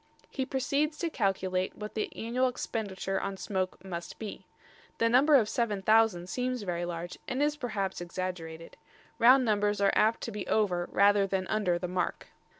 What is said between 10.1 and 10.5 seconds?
to be